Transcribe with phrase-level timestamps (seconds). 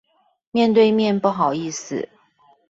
[0.49, 2.09] 面對面不好意思